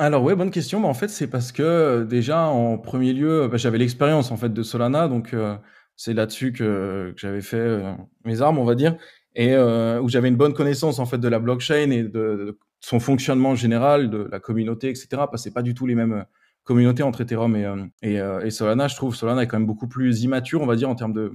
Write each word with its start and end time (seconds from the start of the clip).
Alors 0.00 0.22
ouais, 0.22 0.36
bonne 0.36 0.52
question. 0.52 0.80
Bah, 0.80 0.86
en 0.88 0.94
fait, 0.94 1.08
c'est 1.08 1.26
parce 1.28 1.50
que, 1.50 1.62
heu, 2.02 2.04
déjà 2.06 2.42
en 2.46 2.78
premier 2.78 3.12
lieu, 3.12 3.48
bah, 3.50 3.56
j'avais 3.56 3.78
l'expérience 3.78 4.30
en 4.30 4.36
fait 4.36 4.50
de 4.52 4.62
Solana 4.62 5.08
donc 5.08 5.34
heu, 5.34 5.56
c'est 5.96 6.14
là-dessus 6.14 6.52
que 6.52 7.12
j'avais 7.16 7.40
fait, 7.40 7.82
mes 8.24 8.40
armes, 8.40 8.58
on 8.58 8.64
va 8.64 8.74
dire 8.76 8.96
et 9.34 9.56
où 9.56 10.08
j'avais 10.08 10.28
une 10.28 10.36
bonne 10.36 10.54
connaissance 10.54 10.98
en 10.98 11.06
fait 11.06 11.18
de 11.18 11.28
la 11.28 11.38
blockchain 11.38 11.90
et 11.90 12.02
de 12.04 12.58
son 12.80 12.98
fonctionnement 12.98 13.54
général, 13.54 14.10
de 14.10 14.28
la 14.32 14.40
communauté 14.40 14.90
et 14.90 14.94
cetera. 14.96 15.30
Parce 15.30 15.42
que 15.42 15.48
c'est 15.48 15.54
pas 15.54 15.62
du 15.62 15.74
tout 15.74 15.86
les 15.86 15.94
mêmes, 15.94 16.24
communautés 16.64 17.02
entre 17.04 17.20
Ethereum 17.22 17.54
et 17.56 17.66
et 18.02 18.14
et 18.44 18.50
Solana. 18.50 18.88
Je 18.88 18.96
trouve 18.96 19.14
Solana 19.16 19.42
est 19.42 19.46
quand 19.46 19.58
même 19.58 19.66
beaucoup 19.66 19.86
plus 19.88 20.22
immature, 20.22 20.60
on 20.60 20.66
va 20.66 20.76
dire, 20.76 20.88
en 20.90 20.94
termes 20.96 21.12
de 21.12 21.32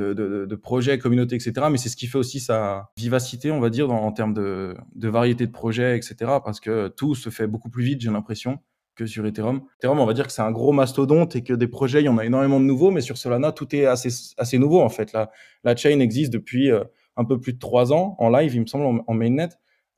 de 0.00 0.54
projets, 0.56 0.98
communautés 0.98 1.36
et 1.36 1.40
cetera. 1.40 1.70
Mais 1.70 1.78
c'est 1.78 1.88
ce 1.88 1.96
qui 1.96 2.06
fait 2.06 2.18
aussi 2.18 2.40
sa 2.40 2.90
vivacité, 2.96 3.50
on 3.52 3.60
va 3.60 3.70
dire, 3.70 3.90
en 3.90 4.12
termes 4.12 4.34
de 4.34 4.74
variété 5.08 5.46
de 5.46 5.52
projets 5.52 5.98
et 5.98 6.02
cetera. 6.02 6.42
Parce 6.42 6.60
que 6.60 6.88
tout 6.88 7.14
se 7.14 7.30
fait 7.30 7.46
beaucoup 7.46 7.70
plus 7.70 7.84
vite, 7.84 8.00
j'ai 8.00 8.10
l'impression, 8.10 8.58
que 8.96 9.06
sur 9.06 9.26
Ethereum. 9.26 9.62
Ethereum, 9.78 9.98
on 9.98 10.06
va 10.06 10.12
dire 10.12 10.26
que 10.26 10.32
c'est 10.32 10.42
un 10.42 10.52
gros 10.52 10.72
mastodonte 10.72 11.34
et 11.36 11.42
que 11.42 11.52
des 11.52 11.66
projets, 11.68 12.00
il 12.02 12.04
y 12.04 12.08
en 12.08 12.18
a 12.18 12.24
énormément 12.24 12.60
de 12.60 12.64
nouveaux, 12.64 12.90
mais 12.92 13.00
sur 13.00 13.18
Solana, 13.18 13.50
tout 13.52 13.74
est 13.74 13.86
assez 13.86 14.08
assez 14.38 14.58
nouveau 14.58 14.80
en 14.82 14.88
fait. 14.88 15.12
La 15.12 15.30
la 15.64 15.74
chain 15.76 15.98
existe 16.00 16.32
depuis, 16.32 16.70
heu, 16.70 16.84
un 17.16 17.24
peu 17.24 17.40
plus 17.40 17.54
de 17.54 17.58
3 17.58 17.92
ans 17.92 18.14
en 18.18 18.28
live, 18.30 18.54
il 18.54 18.60
me 18.60 18.66
semble, 18.66 19.02
en 19.06 19.14
mainnet. 19.14 19.48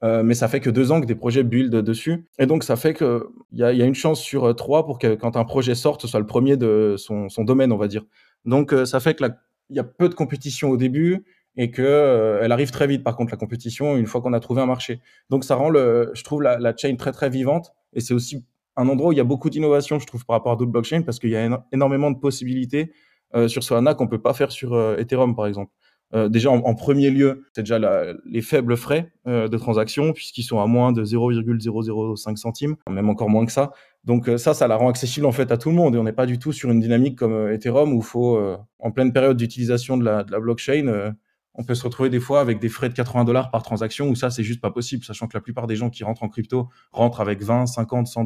Heu, 0.04 0.22
mais 0.22 0.34
ça 0.34 0.48
fait 0.48 0.60
que 0.60 0.70
2 0.70 0.92
ans 0.92 1.00
que 1.02 1.06
des 1.06 1.14
projets 1.14 1.42
build 1.42 1.74
dessus 1.76 2.26
et 2.38 2.46
donc 2.46 2.64
ça 2.64 2.76
fait 2.76 2.94
qu'il 2.94 3.20
y 3.52 3.58
y 3.60 3.62
a 3.64 3.84
une 3.86 3.94
chance 3.94 4.20
sur, 4.20 4.46
heu, 4.46 4.54
3 4.54 4.86
pour 4.86 4.98
que 4.98 5.14
quand 5.14 5.36
un 5.36 5.44
projet 5.44 5.74
sorte, 5.74 6.00
ce 6.02 6.08
soit 6.08 6.20
le 6.20 6.26
premier 6.26 6.56
de 6.56 6.94
son 6.98 7.28
son 7.28 7.44
domaine, 7.44 7.72
on 7.72 7.76
va 7.78 7.88
dire. 7.88 8.04
Donc 8.46 8.74
ça 8.86 9.00
fait 9.00 9.14
que 9.14 9.24
la 9.24 9.36
y 9.70 9.78
a 9.80 9.84
peu 9.84 10.08
de 10.08 10.14
compétition 10.14 10.70
au 10.70 10.76
début 10.76 11.24
et 11.56 11.70
que, 11.70 11.82
heu, 11.82 12.38
elle 12.42 12.52
arrive 12.52 12.70
très 12.70 12.86
vite 12.86 13.02
par 13.04 13.16
contre 13.16 13.30
la 13.32 13.36
compétition, 13.38 13.96
une 13.96 14.06
fois 14.06 14.20
qu'on 14.20 14.32
a 14.34 14.40
trouvé 14.40 14.60
un 14.62 14.66
marché. 14.66 15.00
Donc 15.30 15.44
ça 15.44 15.54
rend 15.56 15.70
le 15.70 16.10
je 16.14 16.22
trouve 16.24 16.42
la 16.42 16.58
la 16.58 16.76
chain 16.76 16.94
très, 16.96 17.12
très 17.12 17.30
vivante 17.30 17.72
et 17.94 18.00
c'est 18.00 18.14
aussi 18.14 18.44
un 18.76 18.88
endroit 18.88 19.08
où 19.10 19.12
il 19.12 19.16
y 19.18 19.20
a 19.20 19.24
beaucoup 19.24 19.48
d'innovation, 19.50 19.98
je 19.98 20.06
trouve, 20.06 20.24
par 20.26 20.36
rapport 20.36 20.52
à 20.52 20.56
d'autres 20.56 20.70
blockchains 20.72 21.02
parce 21.02 21.18
qu'il 21.18 21.30
y 21.30 21.36
a 21.36 21.44
éno 21.46 21.58
énormément 21.72 22.10
de 22.10 22.18
possibilités, 22.18 22.92
heu, 23.34 23.48
sur 23.48 23.62
Solana 23.64 23.94
qu'on 23.94 24.08
peut 24.08 24.20
pas 24.22 24.34
faire 24.34 24.52
sur, 24.52 24.74
heu, 24.76 24.96
Ethereum, 25.00 25.34
par 25.34 25.46
exemple. 25.46 25.72
Heu, 26.14 26.28
déjà 26.30 26.50
en 26.50 26.74
1er 26.74 27.10
lieu, 27.10 27.44
c'est 27.54 27.62
déjà 27.62 27.78
les 28.24 28.40
faibles 28.42 28.76
frais, 28.76 29.12
heu, 29.26 29.48
de 29.48 29.58
transaction 29.58 30.12
puisqu'ils 30.12 30.44
sont 30.44 30.60
à 30.60 30.66
moins 30.66 30.92
de 30.92 31.04
0,005 31.04 32.38
centimes, 32.38 32.76
même 32.88 33.08
encore 33.08 33.28
moins 33.28 33.44
que 33.44 33.52
ça. 33.52 33.72
Donc 34.04 34.28
heu, 34.28 34.38
ça, 34.38 34.54
ça 34.54 34.68
la 34.68 34.76
rend 34.76 34.88
accessible 34.88 35.26
en 35.26 35.32
fait 35.32 35.50
à 35.50 35.56
tout 35.58 35.68
le 35.70 35.74
monde 35.74 35.94
et 35.96 35.98
on 35.98 36.04
n'est 36.04 36.12
pas 36.12 36.26
du 36.26 36.38
tout 36.38 36.52
sur 36.52 36.70
une 36.70 36.80
dynamique 36.80 37.18
comme, 37.18 37.50
Ethereum 37.50 37.92
où 37.92 38.02
faut, 38.02 38.40
en 38.78 38.90
pleine 38.92 39.12
période 39.12 39.36
d'utilisation 39.36 39.96
de 39.96 40.04
la 40.04 40.22
blockchain, 40.24 41.14
on 41.54 41.64
peut 41.64 41.74
se 41.74 41.82
retrouver 41.84 42.10
des 42.10 42.20
fois 42.20 42.40
avec 42.40 42.60
des 42.60 42.68
frais 42.68 42.88
de 42.88 42.94
80 42.94 43.50
par 43.50 43.62
transaction 43.62 44.08
où 44.08 44.14
ça, 44.14 44.30
c'est 44.30 44.44
juste 44.44 44.60
pas 44.60 44.70
possible. 44.70 45.04
Sachant 45.04 45.26
que 45.26 45.36
la 45.36 45.40
plupart 45.40 45.66
des 45.66 45.74
gens 45.76 45.88
qui 45.90 46.04
rentrent 46.04 46.22
en 46.22 46.28
crypto 46.28 46.68
rentrent 46.92 47.20
avec 47.20 47.42
20-50-100 47.42 48.24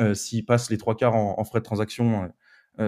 Heu, 0.00 0.14
s'ils 0.14 0.44
passent 0.46 0.70
les 0.70 0.78
3/4 0.78 1.14
en 1.14 1.34
en 1.38 1.44
frais 1.44 1.58
de 1.60 1.64
transaction, 1.64 2.30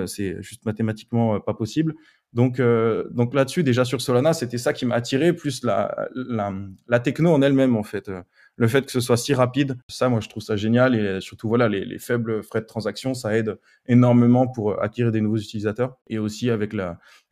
c'est 0.07 0.41
juste 0.43 0.65
mathématiquement, 0.67 1.41
pas 1.41 1.55
possible. 1.55 1.95
Donc 2.35 2.61
heu, 2.61 3.09
donc 3.13 3.33
là-dessus, 3.35 3.63
déjà 3.65 3.85
sur 3.85 4.01
Solana, 4.03 4.33
c'était 4.35 4.59
ça 4.59 4.73
qui 4.73 4.85
m'a 4.87 4.97
attiré, 4.97 5.33
plus 5.33 5.63
la 5.65 7.01
techno 7.01 7.33
en 7.33 7.43
elle-même, 7.43 7.77
en 7.77 7.83
fait, 7.83 8.11
le 8.57 8.69
fait 8.69 8.85
que 8.85 8.93
ce 8.93 9.01
soit 9.01 9.17
si 9.17 9.35
rapide, 9.35 9.79
ça, 9.89 10.09
moi, 10.09 10.21
je 10.21 10.29
trouve 10.29 10.43
ça 10.43 10.57
génial 10.57 10.95
et 10.95 11.21
surtout, 11.21 11.49
voilà, 11.49 11.69
les 11.69 11.85
les 11.85 11.99
faibles 11.99 12.43
frais 12.43 12.61
de 12.61 12.67
transaction, 12.67 13.15
ça 13.15 13.37
aide 13.37 13.59
énormément 13.87 14.47
pour, 14.49 14.73
heu, 14.73 14.77
acquérir 14.83 15.13
des 15.13 15.21
nouveaux 15.21 15.37
utilisateurs 15.39 15.97
et 16.09 16.19
aussi 16.19 16.51
avec 16.51 16.75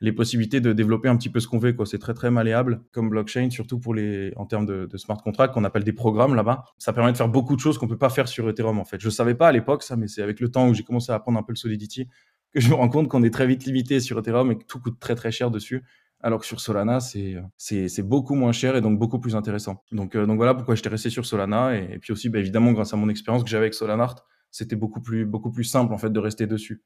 les 0.01 0.13
possibilités 0.13 0.61
de 0.61 0.73
développer 0.73 1.09
un 1.09 1.17
petit 1.17 1.29
peu 1.31 1.41
ce 1.41 1.49
qu'on 1.49 1.59
veut, 1.59 1.73
quoi. 1.73 1.87
C'est 1.87 1.99
très, 1.99 2.15
très 2.15 2.31
malléable 2.31 2.81
comme 2.93 3.11
blockchain, 3.11 3.51
surtout 3.51 3.79
pour 3.79 3.95
les 3.95 4.33
en 4.37 4.47
termes 4.47 4.67
de 4.67 4.87
de 4.87 4.97
smart 4.99 5.19
contract 5.23 5.55
qu'on 5.55 5.65
appelle 5.65 5.85
des 5.85 5.93
programmes 5.93 6.35
là-bas. 6.35 6.65
Ça 6.79 6.93
permet 6.93 7.13
de 7.13 7.17
faire 7.17 7.29
beaucoup 7.29 7.55
de 7.57 7.61
choses 7.61 7.79
qu'on 7.79 7.89
peut 7.89 7.99
pas 7.99 8.11
faire 8.11 8.29
sur 8.29 8.49
Ethereum, 8.49 8.79
en 8.79 8.85
fait. 8.85 9.01
Je 9.01 9.11
savais 9.11 9.35
pas 9.35 9.49
à 9.49 9.53
l'époque 9.53 9.83
ça, 9.83 9.97
mais 9.97 10.09
c'est 10.09 10.23
avec 10.23 10.41
le 10.41 10.49
temps 10.51 10.69
où 10.69 10.75
j'ai 10.75 10.85
commencé 10.85 11.13
à 11.13 11.17
apprendre 11.17 11.39
un 11.39 11.43
peu 11.43 11.53
le 11.53 11.57
Solidity 11.57 12.09
je 12.61 12.69
me 12.69 12.75
rends 12.75 12.89
compte 12.89 13.09
qu'on 13.09 13.23
est 13.23 13.31
très 13.31 13.47
vite 13.47 13.65
limité 13.67 14.01
sur 14.01 14.19
Ethereum 14.19 14.51
et 14.53 14.59
que 14.59 14.65
tout 14.65 14.81
coûte 14.81 14.99
très, 15.01 15.15
très 15.15 15.31
cher 15.33 15.51
dessus. 15.51 15.85
Alors 16.21 16.41
que 16.41 16.47
sur 16.47 16.61
Solana, 16.61 16.99
c'est, 17.01 17.37
c'est 17.59 18.03
beaucoup 18.03 18.35
moins 18.35 18.53
cher 18.53 18.75
et 18.77 18.81
donc 18.81 18.99
beaucoup 18.99 19.21
plus 19.21 19.37
intéressant. 19.37 19.85
Donc 19.93 20.17
heu, 20.17 20.27
donc 20.27 20.37
voilà 20.37 20.55
pourquoi 20.55 20.75
j'étais 20.75 20.89
resté 20.89 21.11
sur 21.11 21.27
Solana 21.27 21.77
et 21.79 21.95
et 21.95 21.99
puis 21.99 22.13
aussi, 22.13 22.29
bah, 22.31 22.39
évidemment 22.39 22.73
grâce 22.73 22.93
à 22.95 22.97
mon 22.97 23.09
expérience 23.09 23.45
que 23.45 23.51
j'avais 23.51 23.65
avec 23.67 23.75
Solanart, 23.75 24.17
c'était 24.51 24.77
beaucoup 24.77 25.03
plus 25.03 25.27
beaucoup 25.27 25.53
plus 25.53 25.65
simple 25.65 25.93
en 25.93 25.99
fait 25.99 26.11
de 26.11 26.19
rester 26.21 26.47
dessus. 26.47 26.83